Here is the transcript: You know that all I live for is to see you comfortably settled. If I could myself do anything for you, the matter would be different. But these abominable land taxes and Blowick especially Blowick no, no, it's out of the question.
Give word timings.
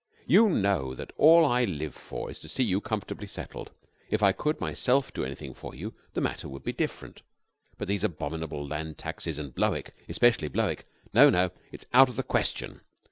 You 0.25 0.49
know 0.49 0.95
that 0.95 1.11
all 1.15 1.45
I 1.45 1.63
live 1.63 1.93
for 1.93 2.31
is 2.31 2.39
to 2.39 2.49
see 2.49 2.63
you 2.63 2.81
comfortably 2.81 3.27
settled. 3.27 3.69
If 4.09 4.23
I 4.23 4.31
could 4.31 4.59
myself 4.59 5.13
do 5.13 5.23
anything 5.23 5.53
for 5.53 5.75
you, 5.75 5.93
the 6.15 6.21
matter 6.21 6.49
would 6.49 6.63
be 6.63 6.73
different. 6.73 7.21
But 7.77 7.87
these 7.87 8.03
abominable 8.03 8.65
land 8.67 8.97
taxes 8.97 9.37
and 9.37 9.53
Blowick 9.53 9.91
especially 10.09 10.47
Blowick 10.47 10.85
no, 11.13 11.29
no, 11.29 11.51
it's 11.71 11.85
out 11.93 12.09
of 12.09 12.15
the 12.15 12.23
question. 12.23 12.81